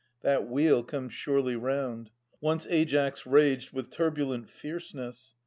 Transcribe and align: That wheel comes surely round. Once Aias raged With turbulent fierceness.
That 0.23 0.49
wheel 0.49 0.81
comes 0.83 1.13
surely 1.13 1.55
round. 1.55 2.09
Once 2.39 2.65
Aias 2.65 3.27
raged 3.27 3.71
With 3.71 3.91
turbulent 3.91 4.49
fierceness. 4.49 5.35